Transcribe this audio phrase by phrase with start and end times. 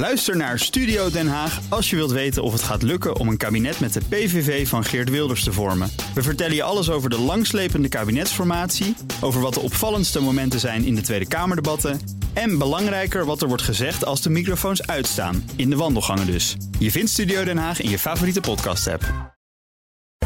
[0.00, 3.36] Luister naar Studio Den Haag als je wilt weten of het gaat lukken om een
[3.36, 5.90] kabinet met de PVV van Geert Wilders te vormen.
[6.14, 10.94] We vertellen je alles over de langslepende kabinetsformatie, over wat de opvallendste momenten zijn in
[10.94, 12.00] de Tweede Kamerdebatten
[12.32, 16.56] en belangrijker wat er wordt gezegd als de microfoons uitstaan, in de wandelgangen dus.
[16.78, 19.02] Je vindt Studio Den Haag in je favoriete podcast-app.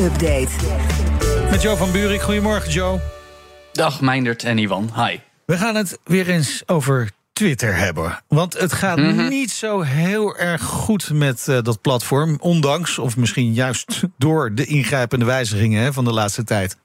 [0.00, 0.50] Update.
[1.50, 2.20] Met Joe van Buurik.
[2.20, 3.00] Goedemorgen, Joe.
[3.72, 4.90] Dag Meindert en Iwan.
[4.94, 5.18] Hi.
[5.46, 7.10] We gaan het weer eens over
[7.40, 8.22] Twitter hebben.
[8.28, 9.28] Want het gaat Mhm.
[9.28, 12.36] niet zo heel erg goed met eh, dat platform.
[12.40, 16.76] Ondanks, of misschien juist door de ingrijpende wijzigingen hè, van de laatste tijd.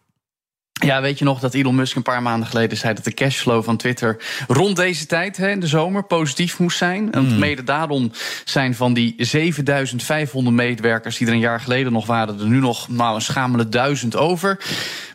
[0.83, 3.63] Ja, weet je nog dat Elon Musk een paar maanden geleden zei dat de cashflow
[3.63, 7.11] van Twitter rond deze tijd, hè, in de zomer, positief moest zijn?
[7.11, 8.11] En mede daarom
[8.45, 12.89] zijn van die 7500 medewerkers die er een jaar geleden nog waren, er nu nog
[12.89, 14.59] nou, een schamele duizend over.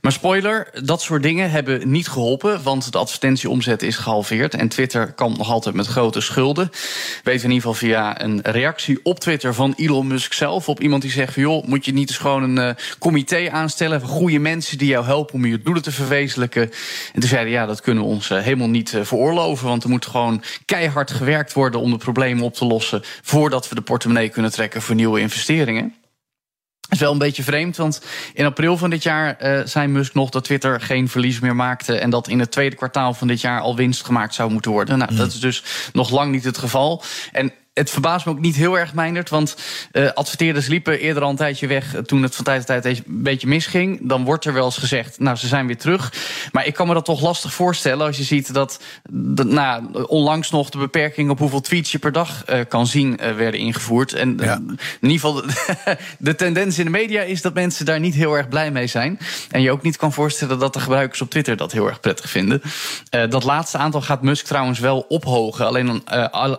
[0.01, 5.13] Maar spoiler, dat soort dingen hebben niet geholpen, want de advertentieomzet is gehalveerd en Twitter
[5.13, 6.71] kampt nog altijd met grote schulden.
[6.71, 10.81] Weten we in ieder geval via een reactie op Twitter van Elon Musk zelf, op
[10.81, 14.39] iemand die zegt joh, moet je niet eens gewoon een eh, comité aanstellen van goede
[14.39, 16.63] mensen die jou helpen om je doelen te verwezenlijken.
[17.13, 19.91] En toen zeiden ja, dat kunnen we ons eh, helemaal niet eh, veroorloven, want er
[19.91, 24.29] moet gewoon keihard gewerkt worden om de problemen op te lossen voordat we de portemonnee
[24.29, 25.95] kunnen trekken voor nieuwe investeringen.
[26.91, 28.03] Is wel een beetje vreemd, want
[28.35, 31.99] in april van dit jaar eh, zei Musk nog dat Twitter geen verlies meer maakte
[31.99, 34.99] en dat in het tweede kwartaal van dit jaar al winst gemaakt zou moeten worden.
[34.99, 37.03] Nou, dat is dus nog lang niet het geval.
[37.33, 39.31] En het verbaast me ook niet heel erg, Meindert.
[39.31, 39.57] Want
[39.93, 43.23] uh, adverteerders liepen eerder al een tijdje weg toen het van tijd tot tijd een
[43.23, 44.09] beetje misging.
[44.09, 46.13] Dan wordt er wel eens gezegd, nou, ze zijn weer terug.
[46.53, 50.51] Maar ik kan me dat toch lastig voorstellen als je ziet dat, dat nou, onlangs
[50.51, 54.13] nog de beperking op hoeveel tweets je per dag uh, kan zien uh, werden ingevoerd.
[54.13, 54.61] En ja.
[55.01, 58.37] in ieder geval, de, de tendens in de media is dat mensen daar niet heel
[58.37, 59.19] erg blij mee zijn.
[59.51, 62.31] En je ook niet kan voorstellen dat de gebruikers op Twitter dat heel erg prettig
[62.31, 62.63] vinden.
[63.29, 65.67] dat laatste aantal gaat Musk trouwens wel ophogen.
[65.67, 66.05] Alleen,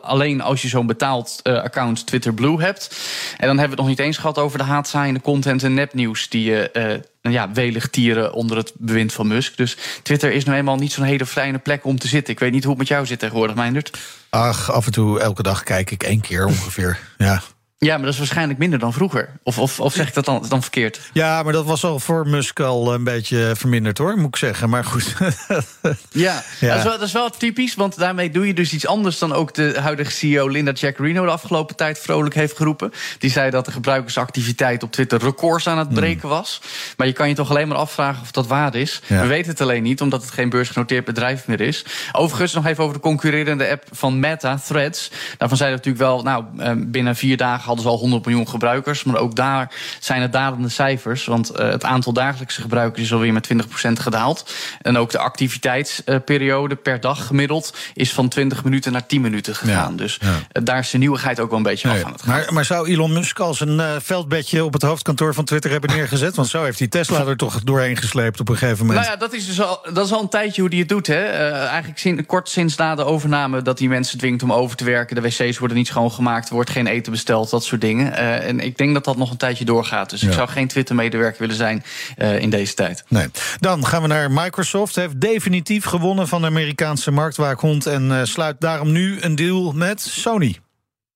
[0.01, 2.95] alleen als je zo'n betaald uh, account Twitter Blue hebt.
[3.37, 6.29] En dan hebben we het nog niet eens gehad over de haatzaaiende content en nepnieuws
[6.29, 6.83] die je uh,
[7.21, 9.57] nou ja, welig tieren onder het bewind van Musk.
[9.57, 12.33] Dus Twitter is nu eenmaal niet zo'n hele fijne plek om te zitten.
[12.33, 13.97] Ik weet niet hoe het met jou zit tegenwoordig, Meindert.
[14.29, 16.99] Ach, af en toe, elke dag kijk ik één keer ongeveer.
[17.17, 17.41] Ja.
[17.85, 19.29] Ja, maar dat is waarschijnlijk minder dan vroeger.
[19.43, 20.99] Of, of, of zeg ik dat dan, dan verkeerd?
[21.13, 24.69] Ja, maar dat was al voor Musk al een beetje verminderd hoor, moet ik zeggen.
[24.69, 25.15] Maar goed.
[26.11, 26.67] ja, ja.
[26.67, 29.33] Dat, is wel, dat is wel typisch, want daarmee doe je dus iets anders dan
[29.33, 32.91] ook de huidige CEO Linda Jaccarino de afgelopen tijd vrolijk heeft geroepen.
[33.17, 36.61] Die zei dat de gebruikersactiviteit op Twitter records aan het breken was.
[36.97, 39.01] Maar je kan je toch alleen maar afvragen of dat waar is.
[39.07, 39.21] Ja.
[39.21, 41.85] We weten het alleen niet, omdat het geen beursgenoteerd bedrijf meer is.
[42.11, 45.11] Overigens nog even over de concurrerende app van Meta, Threads.
[45.37, 49.03] Daarvan zei dat natuurlijk wel, nou, binnen vier dagen hadden ze al 100 miljoen gebruikers.
[49.03, 51.25] Maar ook daar zijn het dalende cijfers.
[51.25, 53.57] Want uh, het aantal dagelijkse gebruikers is alweer met 20%
[53.93, 54.53] gedaald.
[54.81, 59.91] En ook de activiteitsperiode per dag gemiddeld is van 20 minuten naar 10 minuten gegaan.
[59.91, 60.27] Ja, dus ja.
[60.27, 62.31] uh, daar is de nieuwigheid ook wel een beetje nee, af aan het gaan.
[62.31, 65.89] Maar, maar zou Elon Musk als een uh, veldbedje op het hoofdkantoor van Twitter hebben
[65.89, 66.35] neergezet?
[66.35, 69.05] Want zo heeft hij Tesla er toch doorheen gesleept op een gegeven moment.
[69.05, 71.07] Nou ja, dat is dus al, dat is al een tijdje hoe hij het doet.
[71.07, 71.49] Hè.
[71.49, 75.15] eigenlijk sin, kort sinds na de overname dat hij mensen dwingt om over te werken.
[75.15, 77.49] De wc's worden niet schoongemaakt, er wordt geen eten besteld.
[77.49, 78.11] Dat soort dingen.
[78.11, 80.09] Uh, en ik denk dat dat nog een tijdje doorgaat.
[80.09, 80.27] Dus ja.
[80.27, 81.83] ik zou geen Twitter-medewerker willen zijn
[82.17, 83.03] uh, in deze tijd.
[83.07, 83.27] Nee.
[83.59, 84.95] Dan gaan we naar Microsoft.
[84.95, 87.85] Heeft definitief gewonnen van de Amerikaanse marktwaakhond.
[87.85, 90.57] En uh, sluit daarom nu een deal met Sony.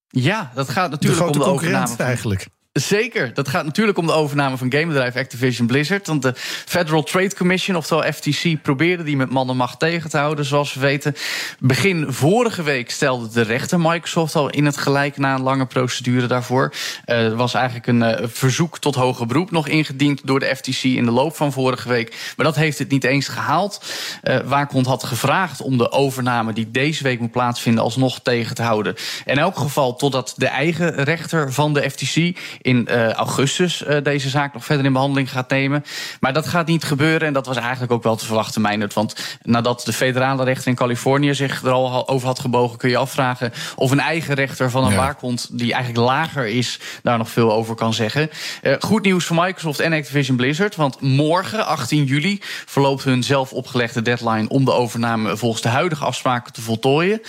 [0.07, 1.87] Ja, dat gaat natuurlijk de om de overname.
[1.87, 2.05] Van...
[2.05, 2.47] eigenlijk.
[2.81, 3.33] Zeker.
[3.33, 6.07] Dat gaat natuurlijk om de overname van gamebedrijf Activision Blizzard.
[6.07, 6.33] Want de
[6.65, 10.45] Federal Trade Commission, oftewel FTC, probeerde die met man macht tegen te houden.
[10.45, 11.15] Zoals we weten.
[11.59, 16.27] Begin vorige week stelde de rechter Microsoft al in het gelijk na een lange procedure
[16.27, 16.73] daarvoor.
[17.05, 21.05] Er was eigenlijk een uh, verzoek tot hoger beroep nog ingediend door de FTC in
[21.05, 22.33] de loop van vorige week.
[22.35, 23.85] Maar dat heeft het niet eens gehaald.
[24.23, 28.63] Uh, Waakhond had gevraagd om de overname die deze week moet plaatsvinden alsnog tegen te
[28.63, 28.95] houden.
[29.25, 32.33] In elk geval totdat de eigen rechter van de FTC
[32.65, 35.85] in uh, augustus uh, deze zaak nog verder in behandeling gaat nemen.
[36.19, 38.93] Maar dat gaat niet gebeuren en dat was eigenlijk ook wel te verwachten, Meijnerd.
[38.93, 42.77] Want nadat de federale rechter in Californië zich er al over had gebogen...
[42.77, 44.97] kun je afvragen of een eigen rechter van een ja.
[44.97, 45.47] waakhond...
[45.51, 48.29] die eigenlijk lager is, daar nog veel over kan zeggen.
[48.63, 50.75] Uh, goed nieuws voor Microsoft en Activision Blizzard.
[50.75, 54.49] Want morgen, 18 juli, verloopt hun zelf opgelegde deadline...
[54.49, 57.21] om de overname volgens de huidige afspraken te voltooien.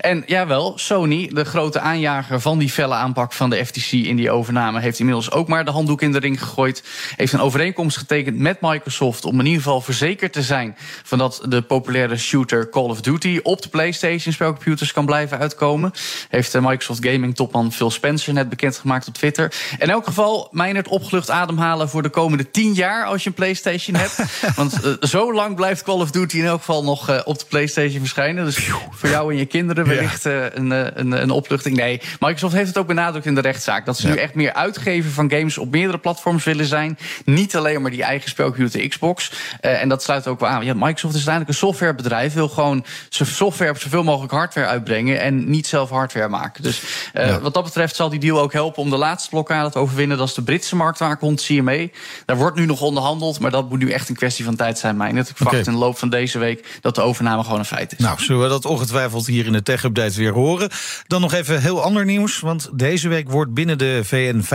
[0.00, 4.30] En jawel, Sony, de grote aanjager van die felle aanpak van de FTC in die
[4.30, 6.82] overname heeft inmiddels ook maar de handdoek in de ring gegooid.
[7.16, 11.42] Heeft een overeenkomst getekend met Microsoft om in ieder geval verzekerd te zijn van dat
[11.48, 15.92] de populaire shooter Call of Duty op de PlayStation spelcomputers kan blijven uitkomen.
[16.28, 19.52] Heeft de Microsoft Gaming topman Phil Spencer net bekendgemaakt op Twitter.
[19.78, 23.96] In elk geval, het opgelucht ademhalen voor de komende tien jaar als je een PlayStation
[23.96, 24.16] hebt.
[24.56, 27.44] Want uh, zo lang blijft Call of Duty in elk geval nog uh, op de
[27.48, 28.44] PlayStation verschijnen.
[28.44, 31.76] Dus voor jou en je kinderen wellicht uh, een, een, een opluchting.
[31.76, 33.86] Nee, Microsoft heeft het ook benadrukt in de rechtszaak.
[33.86, 34.14] Dat ze ja.
[34.14, 36.98] nu echt meer uitgever van games op meerdere platforms willen zijn.
[37.24, 39.32] Niet alleen maar die eigen spelcomputer Xbox.
[39.60, 40.64] en dat sluit ook wel aan.
[40.64, 42.34] Ja, Microsoft is uiteindelijk een softwarebedrijf.
[42.34, 45.20] Wil gewoon software op zoveel mogelijk hardware uitbrengen.
[45.20, 46.62] En niet zelf hardware maken.
[46.62, 46.82] Dus
[47.12, 47.40] ja.
[47.40, 50.18] wat dat betreft zal die deal ook helpen om de laatste blokkade te overwinnen.
[50.18, 51.86] Dat is de Britse marktwaakhond CMA.
[52.24, 53.40] Daar wordt nu nog onderhandeld.
[53.40, 55.12] Maar dat moet nu echt een kwestie van tijd zijn, mij.
[55.12, 55.72] Net ik verwacht okay.
[55.72, 57.98] in de loop van deze week dat de overname gewoon een feit is.
[57.98, 60.70] Nou, zullen we dat ongetwijfeld hier in de tech-update weer horen.
[61.06, 62.40] Dan nog even heel ander nieuws.
[62.40, 64.00] Want deze week wordt binnen de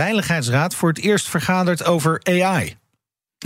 [0.04, 2.76] VN-veiligheidsraad voor het eerst vergaderd over AI.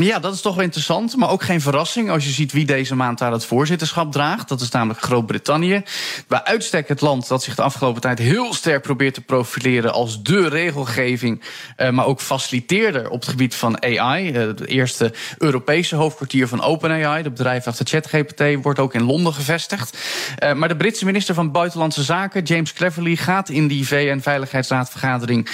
[0.05, 2.95] Ja, dat is toch wel interessant, maar ook geen verrassing als je ziet wie deze
[2.95, 4.49] maand daar het voorzitterschap draagt.
[4.49, 5.83] Dat is namelijk Groot-Brittannië.
[6.29, 10.23] Bij uitstek het land dat zich de afgelopen tijd heel sterk probeert te profileren als
[10.23, 11.43] de regelgeving,
[11.77, 14.33] eh, maar ook faciliteerder op het gebied van AI.
[14.33, 19.35] Eh, het eerste Europese hoofdkwartier van OpenAI, de bedrijf achter ChatGPT, wordt ook in Londen
[19.35, 19.99] gevestigd.
[20.37, 25.49] Eh, maar de Britse minister van Buitenlandse Zaken, James Cleverly, gaat in die VN-veiligheidsraadvergadering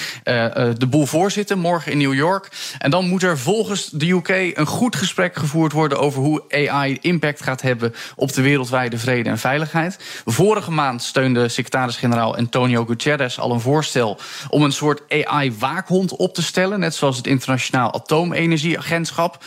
[0.78, 2.48] de boel voorzitten, morgen in New York.
[2.78, 6.98] En dan moet er volgens de UK een goed gesprek gevoerd worden over hoe AI
[7.00, 10.22] impact gaat hebben op de wereldwijde vrede en veiligheid.
[10.24, 16.42] Vorige maand steunde secretaris-generaal Antonio Guterres al een voorstel om een soort AI-waakhond op te
[16.42, 19.44] stellen, net zoals het Internationaal Atoomenergieagentschap.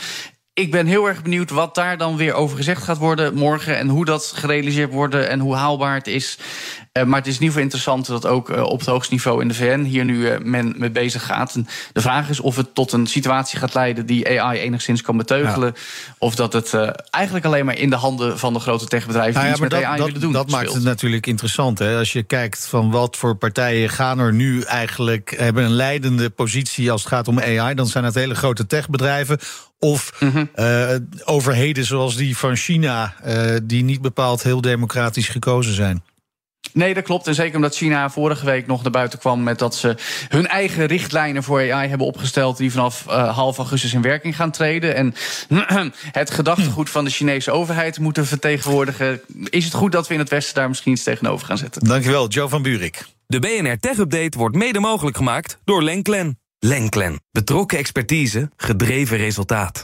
[0.53, 3.77] Ik ben heel erg benieuwd wat daar dan weer over gezegd gaat worden morgen.
[3.77, 6.37] En hoe dat gerealiseerd wordt en hoe haalbaar het is.
[6.97, 9.41] Uh, maar het is in ieder geval interessant dat ook uh, op het hoogste niveau
[9.41, 11.55] in de VN hier nu uh, men mee bezig gaat.
[11.55, 15.17] En de vraag is of het tot een situatie gaat leiden die AI enigszins kan
[15.17, 15.73] beteugelen.
[15.75, 15.81] Ja.
[16.17, 16.73] Of dat het
[17.09, 19.83] eigenlijk alleen maar in de handen van de grote techbedrijven nou ja, iets met dat,
[19.83, 20.31] AI dat, willen doen.
[20.31, 21.79] Dat maakt het natuurlijk interessant.
[21.79, 21.97] Hè?
[21.97, 26.91] Als je kijkt van wat voor partijen gaan er nu eigenlijk hebben een leidende positie
[26.91, 29.39] als het gaat om AI, dan zijn het hele grote techbedrijven.
[29.79, 30.49] Of mm -hmm.
[30.55, 30.89] uh,
[31.25, 36.03] overheden zoals die van China, uh, die niet bepaald heel democratisch gekozen zijn.
[36.77, 37.27] Nee, dat klopt.
[37.27, 39.95] En zeker omdat China vorige week nog naar buiten kwam met dat ze
[40.29, 42.57] hun eigen richtlijnen voor AI hebben opgesteld.
[42.57, 44.95] die vanaf uh, half augustus in werking gaan treden.
[44.95, 45.13] En
[46.11, 49.21] het gedachtegoed van de Chinese overheid moeten vertegenwoordigen.
[49.49, 51.83] Is het goed dat we in het Westen daar misschien iets tegenover gaan zetten?
[51.83, 53.05] Dankjewel, Joe van Buurik.
[53.25, 56.39] De BNR Tech Update wordt mede mogelijk gemaakt door Lenklen.
[56.59, 57.21] Lenklen.
[57.31, 59.83] Betrokken expertise, gedreven resultaat.